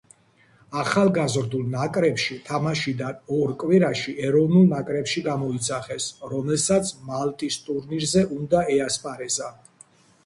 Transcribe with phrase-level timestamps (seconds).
[0.83, 9.55] ახალგაზრდულ ნაკრებში თამაშიდან ორ კვირაში ეროვნულ ნაკრებში გამოიძახეს, რომელსაც მალტის ტურნირზე უნდა ეასპარეზა.